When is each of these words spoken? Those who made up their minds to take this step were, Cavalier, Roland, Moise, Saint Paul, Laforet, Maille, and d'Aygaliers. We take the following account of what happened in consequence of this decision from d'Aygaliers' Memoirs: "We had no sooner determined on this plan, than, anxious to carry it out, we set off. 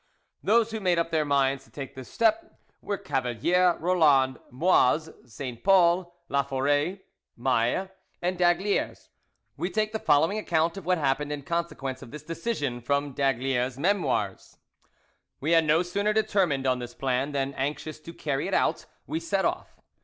Those 0.41 0.71
who 0.71 0.79
made 0.79 0.97
up 0.97 1.11
their 1.11 1.25
minds 1.25 1.63
to 1.63 1.69
take 1.69 1.93
this 1.93 2.09
step 2.11 2.59
were, 2.81 2.97
Cavalier, 2.97 3.77
Roland, 3.79 4.39
Moise, 4.49 5.11
Saint 5.27 5.63
Paul, 5.63 6.15
Laforet, 6.27 7.01
Maille, 7.37 7.87
and 8.19 8.35
d'Aygaliers. 8.35 9.09
We 9.57 9.69
take 9.69 9.91
the 9.93 9.99
following 9.99 10.39
account 10.39 10.75
of 10.75 10.87
what 10.87 10.97
happened 10.97 11.31
in 11.31 11.43
consequence 11.43 12.01
of 12.01 12.09
this 12.09 12.23
decision 12.23 12.81
from 12.81 13.11
d'Aygaliers' 13.13 13.77
Memoirs: 13.77 14.57
"We 15.39 15.51
had 15.51 15.65
no 15.65 15.83
sooner 15.83 16.13
determined 16.13 16.65
on 16.65 16.79
this 16.79 16.95
plan, 16.95 17.31
than, 17.31 17.53
anxious 17.53 17.99
to 17.99 18.11
carry 18.11 18.47
it 18.47 18.55
out, 18.55 18.87
we 19.05 19.19
set 19.19 19.45
off. 19.45 19.79